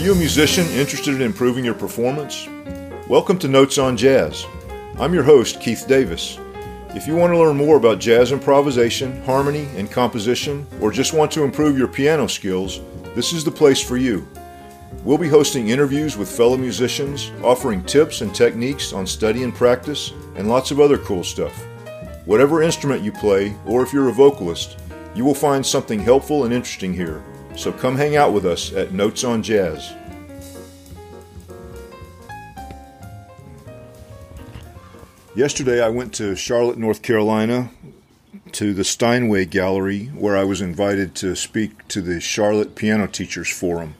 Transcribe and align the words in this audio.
you 0.00 0.12
a 0.12 0.16
musician 0.16 0.66
interested 0.68 1.14
in 1.14 1.20
improving 1.20 1.62
your 1.62 1.74
performance? 1.74 2.48
Welcome 3.06 3.38
to 3.40 3.48
Notes 3.48 3.76
on 3.76 3.98
Jazz. 3.98 4.46
I'm 4.98 5.12
your 5.12 5.22
host, 5.22 5.60
Keith 5.60 5.84
Davis. 5.86 6.38
If 6.94 7.06
you 7.06 7.14
want 7.14 7.34
to 7.34 7.38
learn 7.38 7.58
more 7.58 7.76
about 7.76 7.98
jazz 7.98 8.32
improvisation, 8.32 9.22
harmony, 9.24 9.68
and 9.76 9.90
composition, 9.90 10.66
or 10.80 10.90
just 10.90 11.12
want 11.12 11.30
to 11.32 11.44
improve 11.44 11.76
your 11.76 11.86
piano 11.86 12.28
skills, 12.28 12.80
this 13.14 13.34
is 13.34 13.44
the 13.44 13.50
place 13.50 13.82
for 13.82 13.98
you. 13.98 14.26
We'll 15.04 15.18
be 15.18 15.28
hosting 15.28 15.68
interviews 15.68 16.16
with 16.16 16.34
fellow 16.34 16.56
musicians, 16.56 17.30
offering 17.44 17.84
tips 17.84 18.22
and 18.22 18.34
techniques 18.34 18.94
on 18.94 19.06
study 19.06 19.42
and 19.42 19.54
practice, 19.54 20.12
and 20.34 20.48
lots 20.48 20.70
of 20.70 20.80
other 20.80 20.96
cool 20.96 21.24
stuff. 21.24 21.62
Whatever 22.24 22.62
instrument 22.62 23.02
you 23.02 23.12
play, 23.12 23.54
or 23.66 23.82
if 23.82 23.92
you're 23.92 24.08
a 24.08 24.12
vocalist, 24.12 24.78
you 25.14 25.26
will 25.26 25.34
find 25.34 25.64
something 25.64 26.00
helpful 26.00 26.44
and 26.44 26.54
interesting 26.54 26.94
here. 26.94 27.22
So 27.60 27.70
come 27.70 27.96
hang 27.96 28.16
out 28.16 28.32
with 28.32 28.46
us 28.46 28.72
at 28.72 28.92
Notes 28.92 29.22
on 29.22 29.42
Jazz. 29.42 29.92
Yesterday 35.36 35.84
I 35.84 35.90
went 35.90 36.14
to 36.14 36.34
Charlotte, 36.34 36.78
North 36.78 37.02
Carolina 37.02 37.70
to 38.52 38.72
the 38.72 38.82
Steinway 38.82 39.44
Gallery 39.44 40.06
where 40.06 40.38
I 40.38 40.44
was 40.44 40.62
invited 40.62 41.14
to 41.16 41.36
speak 41.36 41.86
to 41.88 42.00
the 42.00 42.18
Charlotte 42.18 42.76
Piano 42.76 43.06
Teachers 43.06 43.50
Forum. 43.50 43.94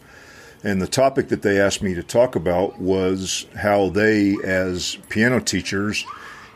And 0.64 0.80
the 0.80 0.86
topic 0.86 1.28
that 1.28 1.42
they 1.42 1.60
asked 1.60 1.82
me 1.82 1.92
to 1.92 2.02
talk 2.02 2.34
about 2.34 2.80
was 2.80 3.44
how 3.56 3.90
they, 3.90 4.36
as 4.42 4.96
piano 5.10 5.38
teachers, 5.38 6.06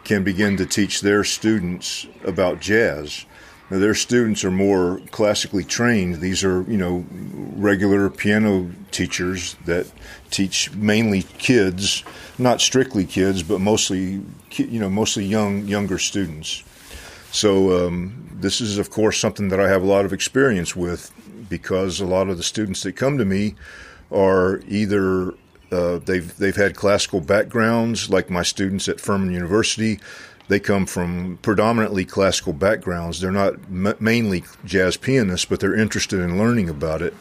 can 0.05 0.25
begin 0.25 0.57
to 0.57 0.65
teach 0.65 1.03
their 1.03 1.23
students 1.23 2.07
about 2.25 2.61
jazz. 2.61 3.27
Now, 3.71 3.79
their 3.79 3.95
students 3.95 4.45
are 4.45 4.51
more 4.51 5.01
classically 5.11 5.65
trained. 5.65 6.17
These 6.17 6.45
are, 6.45 6.63
you 6.63 6.77
know, 6.77 7.05
regular 7.57 8.11
piano 8.11 8.71
teachers 8.91 9.57
that 9.65 9.87
teach 10.31 10.73
mainly 10.75 11.23
kids, 11.23 12.05
not 12.39 12.61
strictly 12.61 13.07
kids, 13.07 13.43
but 13.43 13.61
mostly, 13.61 14.23
you 14.51 14.81
know, 14.81 14.91
mostly 14.91 15.25
young, 15.25 15.67
younger 15.67 15.99
students. 15.99 16.63
So 17.31 17.87
um, 17.87 18.29
this 18.35 18.61
is, 18.61 18.79
of 18.79 18.91
course, 18.91 19.19
something 19.19 19.49
that 19.49 19.61
I 19.61 19.69
have 19.69 19.83
a 19.83 19.87
lot 19.87 20.05
of 20.05 20.13
experience 20.13 20.77
with 20.77 21.11
because 21.49 22.01
a 22.01 22.07
lot 22.07 22.29
of 22.29 22.37
the 22.37 22.43
students 22.43 22.83
that 22.83 22.97
come 22.97 23.19
to 23.19 23.25
me 23.25 23.55
are 24.13 24.61
either 24.69 25.35
uh, 25.73 25.99
they've 25.99 26.37
they've 26.37 26.57
had 26.57 26.77
classical 26.77 27.21
backgrounds, 27.21 28.09
like 28.11 28.31
my 28.31 28.43
students 28.43 28.89
at 28.89 29.01
Furman 29.01 29.33
University. 29.33 29.99
They 30.49 30.61
come 30.61 30.87
from 30.87 31.39
predominantly 31.43 32.05
classical 32.05 32.53
backgrounds. 32.53 33.21
They're 33.21 33.31
not 33.31 33.55
m- 33.55 33.97
mainly 33.99 34.45
jazz 34.65 34.97
pianists, 34.97 35.47
but 35.47 35.61
they're 35.61 35.75
interested 35.75 36.21
in 36.21 36.39
learning 36.39 36.69
about 36.69 37.01
it. 37.01 37.15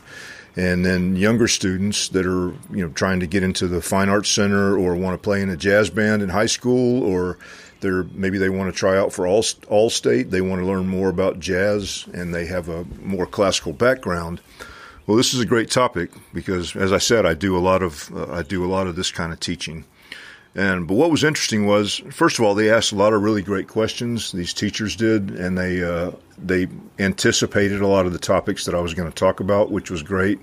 And 0.56 0.86
then 0.86 1.16
younger 1.16 1.48
students 1.48 2.10
that 2.10 2.26
are 2.26 2.50
you 2.70 2.86
know 2.86 2.90
trying 2.90 3.20
to 3.22 3.28
get 3.28 3.42
into 3.44 3.68
the 3.68 3.82
fine 3.82 4.10
arts 4.10 4.30
center 4.30 4.78
or 4.78 4.96
want 4.96 5.20
to 5.20 5.24
play 5.24 5.42
in 5.42 5.50
a 5.50 5.58
jazz 5.58 5.90
band 5.90 6.22
in 6.22 6.30
high 6.30 6.46
school, 6.46 7.02
or 7.04 7.40
they're 7.80 8.04
maybe 8.04 8.38
they 8.38 8.50
want 8.50 8.72
to 8.72 8.78
try 8.78 8.98
out 8.98 9.12
for 9.12 9.26
all 9.26 9.44
all 9.68 9.90
state. 9.90 10.30
They 10.30 10.42
want 10.42 10.62
to 10.62 10.68
learn 10.68 10.88
more 10.88 11.10
about 11.10 11.40
jazz, 11.40 12.06
and 12.14 12.36
they 12.36 12.46
have 12.46 12.70
a 12.70 12.86
more 13.02 13.26
classical 13.26 13.74
background 13.74 14.42
well, 15.06 15.18
this 15.18 15.34
is 15.34 15.42
a 15.42 15.46
great 15.46 15.70
topic 15.70 16.12
because, 16.34 16.76
as 16.76 16.94
I 16.94 16.98
said, 16.98 17.26
I 17.26 17.34
do 17.34 17.58
a 17.58 17.60
lot 17.60 17.84
of 17.84 18.12
uh, 18.16 18.32
I 18.32 18.42
do 18.42 18.64
a 18.64 18.68
lot 18.68 18.88
of 18.88 18.96
this 18.96 19.12
kind 19.12 19.34
of 19.34 19.40
teaching. 19.40 19.86
And 20.56 20.88
but 20.88 20.96
what 20.96 21.09
was 21.09 21.23
interesting 21.23 21.66
was, 21.66 22.02
first 22.12 22.38
of 22.38 22.46
all, 22.46 22.54
they 22.54 22.72
asked 22.72 22.92
a 22.92 22.96
lot 22.96 23.14
of 23.14 23.23
really 23.23 23.42
great 23.42 23.68
questions. 23.68 24.32
These 24.32 24.54
teachers 24.54 24.96
did, 24.96 25.32
and 25.32 25.58
they 25.58 25.84
uh, 25.84 26.12
they 26.38 26.68
anticipated 27.00 27.82
a 27.82 27.88
lot 27.88 28.06
of 28.06 28.14
the 28.14 28.20
topics 28.20 28.66
that 28.66 28.76
I 28.76 28.80
was 28.80 28.94
going 28.94 29.09
to 29.09 29.16
talk 29.16 29.40
about, 29.40 29.72
which 29.72 29.90
was 29.90 30.04
great. 30.04 30.40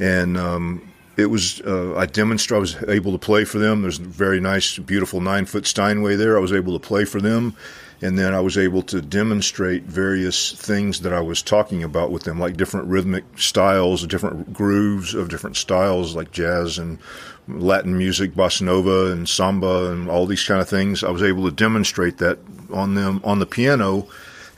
And 0.00 0.36
um, 0.36 0.90
it 1.16 1.26
was 1.26 1.60
uh, 1.60 1.94
I 1.96 2.06
demonstrated. 2.06 2.56
I 2.56 2.60
was 2.60 2.88
able 2.88 3.12
to 3.12 3.18
play 3.18 3.44
for 3.44 3.58
them. 3.58 3.82
There's 3.82 4.00
a 4.00 4.02
very 4.02 4.40
nice, 4.40 4.76
beautiful 4.78 5.20
nine 5.20 5.46
foot 5.46 5.66
Steinway 5.66 6.16
there. 6.16 6.36
I 6.36 6.40
was 6.40 6.52
able 6.52 6.78
to 6.78 6.84
play 6.84 7.04
for 7.04 7.20
them 7.20 7.56
and 8.00 8.18
then 8.18 8.32
I 8.32 8.40
was 8.40 8.56
able 8.56 8.82
to 8.82 9.02
demonstrate 9.02 9.82
various 9.84 10.52
things 10.52 11.00
that 11.00 11.12
I 11.12 11.20
was 11.20 11.42
talking 11.42 11.82
about 11.82 12.12
with 12.12 12.22
them, 12.22 12.38
like 12.38 12.56
different 12.56 12.86
rhythmic 12.86 13.24
styles, 13.36 14.06
different 14.06 14.52
grooves 14.52 15.14
of 15.14 15.28
different 15.28 15.56
styles, 15.56 16.14
like 16.14 16.30
jazz 16.30 16.78
and 16.78 16.98
Latin 17.48 17.96
music, 17.96 18.34
bossa 18.34 18.62
nova 18.62 19.10
and 19.10 19.28
samba, 19.28 19.90
and 19.90 20.08
all 20.08 20.26
these 20.26 20.44
kind 20.44 20.60
of 20.60 20.68
things. 20.68 21.02
I 21.02 21.10
was 21.10 21.22
able 21.22 21.44
to 21.46 21.50
demonstrate 21.50 22.18
that 22.18 22.38
on 22.72 22.94
them 22.94 23.20
on 23.24 23.40
the 23.40 23.46
piano, 23.46 24.06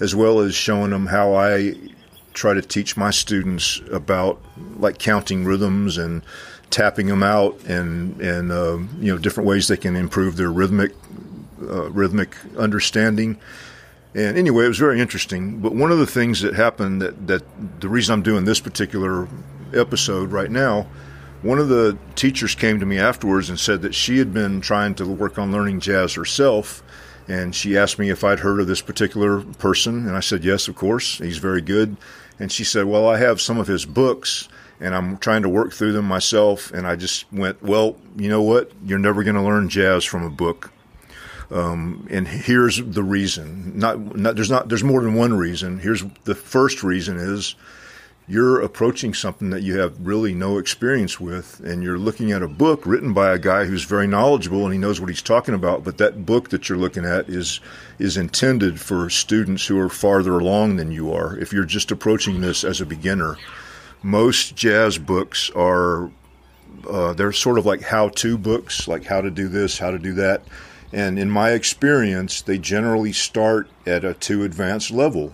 as 0.01 0.15
well 0.15 0.41
as 0.41 0.55
showing 0.55 0.91
them 0.91 1.07
how 1.07 1.35
I 1.35 1.77
try 2.35 2.53
to 2.53 2.63
teach 2.63 2.97
my 2.97 3.11
students 3.11 3.81
about 3.91 4.41
like 4.77 4.99
counting 4.99 5.45
rhythms 5.45 5.99
and 5.99 6.23
tapping 6.69 7.07
them 7.07 7.23
out 7.23 7.59
and 7.65 8.21
and 8.21 8.53
uh, 8.53 8.79
you 8.99 9.13
know 9.13 9.19
different 9.19 9.49
ways 9.49 9.69
they 9.69 9.77
can 9.77 9.97
improve 9.97 10.37
their 10.37 10.51
rhythmic 10.51 10.93
uh, 11.61 11.91
rhythmic 11.91 12.37
understanding. 12.57 13.39
And 14.15 14.37
anyway, 14.37 14.65
it 14.65 14.69
was 14.69 14.79
very 14.79 15.01
interesting. 15.01 15.59
But 15.59 15.75
one 15.75 15.93
of 15.93 15.99
the 15.99 16.07
things 16.07 16.41
that 16.41 16.55
happened 16.55 17.01
that, 17.03 17.27
that 17.29 17.43
the 17.81 17.89
reason 17.89 18.13
I'm 18.13 18.23
doing 18.23 18.45
this 18.45 18.61
particular 18.61 19.29
episode 19.73 20.33
right 20.33 20.51
now, 20.51 20.87
one 21.43 21.59
of 21.59 21.69
the 21.69 21.97
teachers 22.17 22.55
came 22.55 22.81
to 22.81 22.87
me 22.87 22.99
afterwards 22.99 23.49
and 23.49 23.59
said 23.59 23.83
that 23.83 23.95
she 23.95 24.19
had 24.19 24.35
been 24.35 24.61
trying 24.61 24.95
to 24.97 25.07
work 25.07 25.39
on 25.39 25.53
learning 25.53 25.81
jazz 25.81 26.15
herself. 26.15 26.83
And 27.29 27.55
she 27.55 27.79
asked 27.79 27.99
me 27.99 28.11
if 28.11 28.25
I'd 28.25 28.41
heard 28.41 28.61
of 28.61 28.67
this 28.67 28.83
particular 28.83 29.43
person. 29.43 30.09
And 30.09 30.17
I 30.17 30.21
said, 30.21 30.45
yes, 30.45 30.67
of 30.67 30.75
course. 30.75 31.19
He's 31.19 31.39
very 31.39 31.61
good. 31.61 31.97
And 32.41 32.51
she 32.51 32.65
said, 32.65 32.87
well, 32.87 33.09
I 33.09 33.19
have 33.19 33.41
some 33.41 33.59
of 33.59 33.69
his 33.69 33.87
books 33.87 34.49
and 34.81 34.95
I'm 34.95 35.19
trying 35.19 35.43
to 35.43 35.49
work 35.49 35.73
through 35.73 35.93
them 35.93 36.07
myself. 36.07 36.73
And 36.73 36.87
I 36.87 36.97
just 36.97 37.31
went, 37.33 37.63
well, 37.63 37.97
you 38.17 38.29
know 38.29 38.43
what? 38.43 38.73
You're 38.85 38.99
never 38.99 39.23
going 39.23 39.37
to 39.37 39.43
learn 39.43 39.69
jazz 39.69 40.05
from 40.05 40.25
a 40.25 40.31
book. 40.31 40.73
Um, 41.51 42.07
and 42.11 42.29
here's 42.29 42.79
the 42.79 43.03
reason. 43.03 43.79
Not, 43.79 44.17
not 44.17 44.37
there's 44.37 44.51
not 44.51 44.69
there's 44.69 44.85
more 44.85 45.03
than 45.03 45.15
one 45.15 45.35
reason. 45.35 45.81
Here's 45.81 46.05
the 46.25 46.35
first 46.35 46.83
reason 46.83 47.17
is 47.17 47.57
you're 48.29 48.61
approaching 48.61 49.13
something 49.13 49.51
that 49.51 49.63
you 49.63 49.81
have 49.81 50.07
really 50.07 50.33
no 50.33 50.59
experience 50.59 51.19
with, 51.19 51.59
and 51.65 51.83
you're 51.83 51.99
looking 51.99 52.31
at 52.31 52.45
a 52.45 52.49
book 52.49 52.87
written 52.87 53.13
by 53.13 53.33
a 53.33 53.39
guy 53.39 53.65
who's 53.65 53.83
very 53.83 54.07
knowledgeable 54.07 54.63
and 54.65 54.73
he 54.73 54.79
knows 54.79 55.01
what 55.01 55.11
he's 55.11 55.23
talking 55.23 55.55
about. 55.55 55.83
But 55.83 55.99
that 55.99 56.25
book 56.25 56.51
that 56.51 56.69
you're 56.69 56.79
looking 56.79 57.05
at 57.05 57.29
is 57.29 57.61
is 57.99 58.17
intended 58.17 58.81
for 58.81 59.11
students 59.11 59.67
who 59.67 59.79
are 59.81 59.89
farther 59.89 60.39
along 60.39 60.77
than 60.77 60.93
you 60.93 61.13
are. 61.13 61.37
If 61.37 61.53
you're 61.53 61.65
just 61.65 61.91
approaching 61.91 62.41
this 62.41 62.63
as 62.63 62.81
a 62.81 62.87
beginner, 62.87 63.37
most 64.05 64.55
jazz 64.55 64.99
books 64.99 65.51
are 65.57 66.13
uh, 66.89 67.13
they're 67.15 67.33
sort 67.33 67.59
of 67.59 67.67
like 67.67 67.83
how-to 67.83 68.39
books, 68.39 68.87
like 68.87 69.05
how 69.05 69.21
to 69.21 69.31
do 69.31 69.49
this, 69.49 69.79
how 69.79 69.91
to 69.91 69.99
do 69.99 70.13
that 70.15 70.43
and 70.93 71.19
in 71.19 71.31
my 71.31 71.51
experience, 71.51 72.43
they 72.43 72.59
generally 72.59 73.13
start 73.13 73.69
at 73.87 74.05
a 74.05 74.15
too 74.15 74.45
advanced 74.45 74.91
level. 74.91 75.33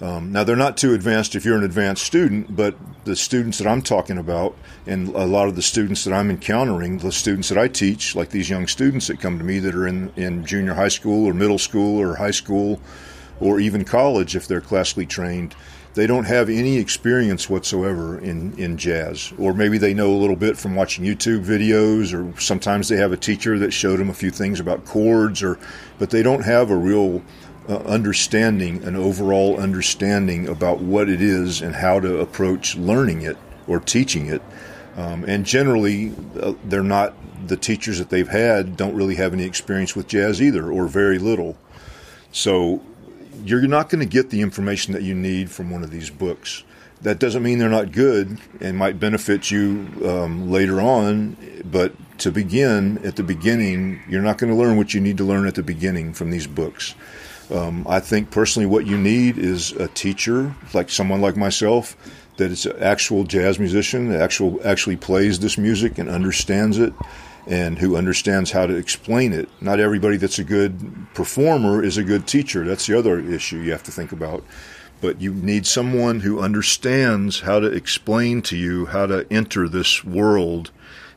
Um, 0.00 0.30
now, 0.30 0.44
they're 0.44 0.54
not 0.54 0.76
too 0.76 0.94
advanced 0.94 1.34
if 1.34 1.44
you're 1.44 1.56
an 1.56 1.64
advanced 1.64 2.04
student, 2.04 2.54
but 2.54 2.76
the 3.04 3.16
students 3.16 3.58
that 3.58 3.66
I'm 3.66 3.82
talking 3.82 4.16
about, 4.16 4.56
and 4.86 5.08
a 5.08 5.26
lot 5.26 5.48
of 5.48 5.56
the 5.56 5.62
students 5.62 6.04
that 6.04 6.14
I'm 6.14 6.30
encountering, 6.30 6.98
the 6.98 7.10
students 7.10 7.48
that 7.48 7.58
I 7.58 7.66
teach, 7.66 8.14
like 8.14 8.30
these 8.30 8.48
young 8.48 8.68
students 8.68 9.08
that 9.08 9.20
come 9.20 9.38
to 9.38 9.44
me 9.44 9.58
that 9.58 9.74
are 9.74 9.88
in, 9.88 10.12
in 10.14 10.44
junior 10.44 10.74
high 10.74 10.88
school 10.88 11.26
or 11.26 11.34
middle 11.34 11.58
school 11.58 12.00
or 12.00 12.14
high 12.14 12.30
school 12.30 12.80
or 13.40 13.58
even 13.58 13.84
college 13.84 14.36
if 14.36 14.46
they're 14.46 14.60
classically 14.60 15.06
trained, 15.06 15.54
they 15.98 16.06
don't 16.06 16.26
have 16.26 16.48
any 16.48 16.76
experience 16.76 17.50
whatsoever 17.50 18.20
in, 18.20 18.56
in 18.56 18.78
jazz. 18.78 19.32
Or 19.36 19.52
maybe 19.52 19.78
they 19.78 19.92
know 19.92 20.12
a 20.12 20.14
little 20.14 20.36
bit 20.36 20.56
from 20.56 20.76
watching 20.76 21.04
YouTube 21.04 21.44
videos, 21.44 22.14
or 22.14 22.40
sometimes 22.40 22.88
they 22.88 22.96
have 22.98 23.10
a 23.10 23.16
teacher 23.16 23.58
that 23.58 23.72
showed 23.72 23.98
them 23.98 24.08
a 24.08 24.14
few 24.14 24.30
things 24.30 24.60
about 24.60 24.84
chords, 24.84 25.42
or 25.42 25.58
but 25.98 26.10
they 26.10 26.22
don't 26.22 26.44
have 26.44 26.70
a 26.70 26.76
real 26.76 27.20
uh, 27.68 27.78
understanding, 27.78 28.84
an 28.84 28.94
overall 28.94 29.58
understanding 29.58 30.46
about 30.46 30.78
what 30.78 31.08
it 31.08 31.20
is 31.20 31.62
and 31.62 31.74
how 31.74 31.98
to 31.98 32.20
approach 32.20 32.76
learning 32.76 33.22
it 33.22 33.36
or 33.66 33.80
teaching 33.80 34.26
it. 34.26 34.40
Um, 34.96 35.24
and 35.24 35.44
generally, 35.44 36.12
uh, 36.40 36.52
they're 36.66 36.84
not 36.84 37.12
the 37.48 37.56
teachers 37.56 37.98
that 37.98 38.08
they've 38.08 38.28
had 38.28 38.76
don't 38.76 38.94
really 38.94 39.16
have 39.16 39.32
any 39.32 39.44
experience 39.44 39.96
with 39.96 40.06
jazz 40.06 40.40
either, 40.40 40.70
or 40.70 40.86
very 40.86 41.18
little. 41.18 41.56
So 42.30 42.82
you're 43.44 43.66
not 43.66 43.90
going 43.90 44.00
to 44.00 44.06
get 44.06 44.30
the 44.30 44.40
information 44.40 44.92
that 44.94 45.02
you 45.02 45.14
need 45.14 45.50
from 45.50 45.70
one 45.70 45.82
of 45.82 45.90
these 45.90 46.10
books. 46.10 46.64
That 47.02 47.18
doesn't 47.20 47.42
mean 47.42 47.58
they're 47.58 47.68
not 47.68 47.92
good 47.92 48.40
and 48.60 48.76
might 48.76 48.98
benefit 48.98 49.50
you 49.50 49.86
um, 50.04 50.50
later 50.50 50.80
on, 50.80 51.36
but 51.64 51.92
to 52.18 52.32
begin 52.32 52.98
at 53.04 53.16
the 53.16 53.22
beginning, 53.22 54.02
you're 54.08 54.22
not 54.22 54.38
going 54.38 54.52
to 54.52 54.58
learn 54.58 54.76
what 54.76 54.94
you 54.94 55.00
need 55.00 55.16
to 55.18 55.24
learn 55.24 55.46
at 55.46 55.54
the 55.54 55.62
beginning 55.62 56.12
from 56.12 56.30
these 56.30 56.46
books. 56.46 56.94
Um, 57.50 57.86
I 57.88 58.00
think 58.00 58.30
personally, 58.30 58.66
what 58.66 58.86
you 58.86 58.98
need 58.98 59.38
is 59.38 59.72
a 59.72 59.88
teacher, 59.88 60.54
like 60.74 60.90
someone 60.90 61.20
like 61.20 61.36
myself, 61.36 61.96
that 62.36 62.50
is 62.50 62.66
an 62.66 62.76
actual 62.82 63.24
jazz 63.24 63.58
musician, 63.58 64.08
that 64.10 64.20
actual 64.20 64.60
actually 64.64 64.96
plays 64.96 65.38
this 65.38 65.56
music 65.56 65.98
and 65.98 66.08
understands 66.08 66.78
it, 66.78 66.92
and 67.48 67.78
who 67.78 67.96
understands 67.96 68.52
how 68.52 68.66
to 68.66 68.76
explain 68.76 69.32
it. 69.32 69.48
Not 69.60 69.80
everybody 69.80 70.18
that's 70.18 70.38
a 70.38 70.44
good 70.44 71.06
performer 71.14 71.82
is 71.82 71.96
a 71.96 72.04
good 72.04 72.26
teacher. 72.26 72.64
That's 72.64 72.86
the 72.86 72.98
other 72.98 73.18
issue 73.18 73.56
you 73.56 73.72
have 73.72 73.82
to 73.84 73.90
think 73.90 74.12
about. 74.12 74.44
but 75.00 75.20
you 75.20 75.32
need 75.32 75.66
someone 75.66 76.20
who 76.20 76.40
understands 76.40 77.40
how 77.40 77.60
to 77.60 77.66
explain 77.66 78.42
to 78.42 78.56
you 78.56 78.86
how 78.86 79.06
to 79.06 79.26
enter 79.30 79.68
this 79.68 80.04
world 80.04 80.70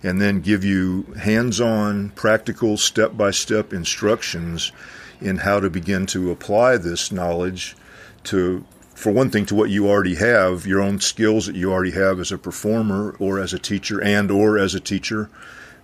and 0.04 0.22
then 0.22 0.42
give 0.42 0.64
you 0.64 1.04
hands 1.20 1.62
on, 1.62 2.10
practical, 2.12 2.78
step 2.78 3.16
by 3.16 3.32
step 3.32 3.74
instructions 3.74 4.72
in 5.20 5.38
how 5.38 5.60
to 5.60 5.70
begin 5.70 6.06
to 6.08 6.32
apply 6.32 6.78
this 6.78 7.12
knowledge 7.12 7.76
to 8.24 8.64
for 8.96 9.12
one 9.12 9.32
thing 9.32 9.48
to 9.48 9.56
what 9.56 9.70
you 9.72 9.90
already 9.90 10.16
have 10.16 10.68
your 10.68 10.80
own 10.80 11.00
skills 11.00 11.48
that 11.48 11.56
you 11.56 11.72
already 11.72 11.92
have 11.92 12.20
as 12.20 12.32
a 12.32 12.38
performer 12.38 13.16
or 13.18 13.40
as 13.40 13.52
a 13.52 13.58
teacher 13.60 14.00
and 14.04 14.30
or 14.30 14.60
as 14.60 14.76
a 14.76 14.80
teacher 14.80 15.28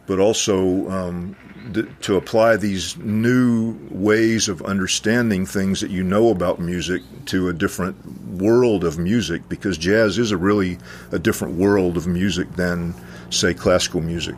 but 0.07 0.19
also 0.19 0.89
um, 0.89 1.35
th- 1.73 1.85
to 2.01 2.15
apply 2.15 2.57
these 2.57 2.97
new 2.97 3.77
ways 3.91 4.49
of 4.49 4.61
understanding 4.63 5.45
things 5.45 5.81
that 5.81 5.91
you 5.91 6.03
know 6.03 6.29
about 6.29 6.59
music 6.59 7.03
to 7.25 7.49
a 7.49 7.53
different 7.53 7.95
world 8.31 8.83
of 8.83 8.97
music 8.97 9.47
because 9.49 9.77
jazz 9.77 10.17
is 10.17 10.31
a 10.31 10.37
really 10.37 10.77
a 11.11 11.19
different 11.19 11.55
world 11.55 11.97
of 11.97 12.07
music 12.07 12.51
than 12.55 12.95
say 13.29 13.53
classical 13.53 14.01
music. 14.01 14.35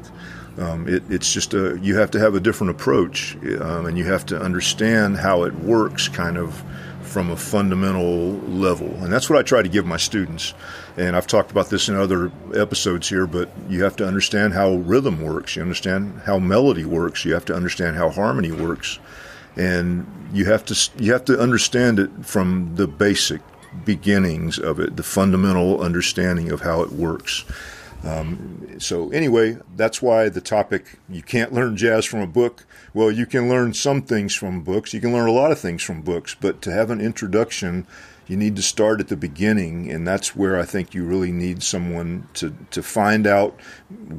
Um, 0.57 0.89
it, 0.89 1.03
it's 1.09 1.31
just 1.31 1.53
a 1.53 1.79
you 1.81 1.97
have 1.97 2.11
to 2.11 2.19
have 2.19 2.35
a 2.35 2.39
different 2.39 2.71
approach 2.71 3.37
um, 3.61 3.85
and 3.85 3.97
you 3.97 4.05
have 4.05 4.25
to 4.27 4.41
understand 4.41 5.17
how 5.17 5.43
it 5.43 5.53
works 5.55 6.09
kind 6.09 6.37
of 6.37 6.63
from 7.09 7.31
a 7.31 7.35
fundamental 7.35 8.33
level. 8.47 8.87
And 9.03 9.11
that's 9.11 9.29
what 9.29 9.39
I 9.39 9.41
try 9.41 9.63
to 9.63 9.67
give 9.67 9.85
my 9.85 9.97
students. 9.97 10.53
And 10.95 11.15
I've 11.15 11.25
talked 11.25 11.49
about 11.49 11.69
this 11.69 11.89
in 11.89 11.95
other 11.95 12.31
episodes 12.55 13.09
here, 13.09 13.25
but 13.25 13.49
you 13.67 13.83
have 13.83 13.95
to 13.97 14.07
understand 14.07 14.53
how 14.53 14.75
rhythm 14.75 15.21
works. 15.21 15.55
You 15.55 15.63
understand 15.63 16.21
how 16.25 16.37
melody 16.37 16.85
works. 16.85 17.25
You 17.25 17.33
have 17.33 17.45
to 17.45 17.55
understand 17.55 17.97
how 17.97 18.09
harmony 18.09 18.51
works. 18.51 18.99
And 19.57 20.05
you 20.31 20.45
have 20.45 20.63
to 20.65 20.89
you 21.03 21.11
have 21.11 21.25
to 21.25 21.39
understand 21.39 21.99
it 21.99 22.11
from 22.21 22.75
the 22.75 22.87
basic 22.87 23.41
beginnings 23.83 24.59
of 24.59 24.79
it, 24.79 24.95
the 24.95 25.03
fundamental 25.03 25.81
understanding 25.81 26.51
of 26.51 26.61
how 26.61 26.83
it 26.83 26.91
works. 26.91 27.43
Um, 28.03 28.79
so 28.79 29.09
anyway, 29.11 29.57
that's 29.75 30.01
why 30.01 30.29
the 30.29 30.41
topic 30.41 30.99
you 31.09 31.21
can't 31.21 31.53
learn 31.53 31.75
jazz 31.75 32.05
from 32.05 32.21
a 32.21 32.27
book. 32.27 32.65
Well, 32.93 33.11
you 33.11 33.25
can 33.25 33.49
learn 33.49 33.73
some 33.73 34.01
things 34.01 34.33
from 34.33 34.63
books. 34.63 34.93
You 34.93 35.01
can 35.01 35.11
learn 35.11 35.27
a 35.27 35.33
lot 35.33 35.51
of 35.51 35.59
things 35.59 35.83
from 35.83 36.01
books, 36.01 36.35
but 36.39 36.61
to 36.61 36.71
have 36.71 36.89
an 36.89 37.01
introduction, 37.01 37.85
you 38.27 38.37
need 38.37 38.55
to 38.55 38.61
start 38.61 38.99
at 38.99 39.07
the 39.07 39.17
beginning, 39.17 39.91
and 39.91 40.07
that's 40.07 40.35
where 40.35 40.57
I 40.57 40.63
think 40.63 40.93
you 40.93 41.03
really 41.03 41.31
need 41.31 41.63
someone 41.63 42.27
to 42.35 42.55
to 42.71 42.83
find 42.83 43.25
out 43.25 43.59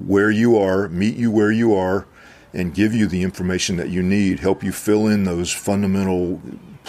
where 0.07 0.31
you 0.31 0.59
are, 0.59 0.89
meet 0.89 1.17
you 1.17 1.31
where 1.31 1.53
you 1.53 1.75
are, 1.75 2.07
and 2.53 2.75
give 2.75 2.93
you 2.93 3.07
the 3.07 3.23
information 3.23 3.77
that 3.77 3.89
you 3.89 4.03
need, 4.03 4.41
help 4.41 4.63
you 4.65 4.73
fill 4.73 5.07
in 5.07 5.25
those 5.25 5.53
fundamental 5.53 6.41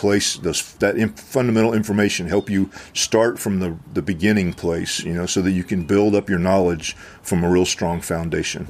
place 0.02 0.36
those, 0.38 0.74
that 0.78 0.98
fundamental 1.20 1.76
information 1.76 2.28
help 2.28 2.50
you 2.50 2.72
start 2.92 3.38
from 3.38 3.60
the, 3.60 3.78
the 3.94 4.02
beginning 4.02 4.52
place 4.52 5.04
you 5.04 5.14
know 5.14 5.28
so 5.28 5.44
that 5.44 5.52
you 5.52 5.64
can 5.64 5.84
build 5.84 6.16
up 6.16 6.28
your 6.28 6.40
knowledge 6.40 6.94
from 7.22 7.44
a 7.44 7.50
real 7.50 7.66
strong 7.66 8.02
foundation. 8.02 8.68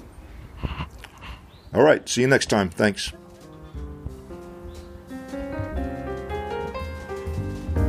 All 1.73 1.83
right 1.83 2.07
see 2.09 2.19
you 2.21 2.27
next 2.27 2.47
time. 2.47 2.69
Thanks. 2.69 3.13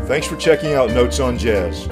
Thanks 0.06 0.28
for 0.28 0.36
checking 0.36 0.74
out 0.74 0.90
notes 0.90 1.18
on 1.18 1.36
jazz. 1.36 1.88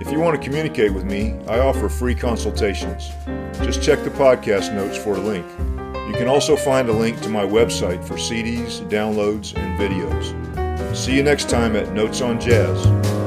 If 0.00 0.10
you 0.10 0.20
want 0.20 0.40
to 0.40 0.42
communicate 0.42 0.92
with 0.94 1.04
me 1.04 1.32
i 1.48 1.58
offer 1.58 1.90
free 1.90 2.14
consultations. 2.14 3.10
Just 3.58 3.82
check 3.82 4.02
the 4.04 4.10
podcast 4.10 4.74
notes 4.74 4.96
for 4.96 5.16
a 5.16 5.20
link. 5.20 5.44
You 6.08 6.14
can 6.14 6.28
also 6.28 6.56
find 6.56 6.88
a 6.88 6.92
link 6.92 7.20
to 7.20 7.28
my 7.28 7.44
website 7.44 8.02
for 8.02 8.14
CDs, 8.14 8.80
downloads, 8.88 9.54
and 9.54 9.78
videos. 9.78 10.43
See 10.94 11.16
you 11.16 11.24
next 11.24 11.50
time 11.50 11.74
at 11.74 11.92
Notes 11.92 12.20
on 12.20 12.40
Jazz. 12.40 13.23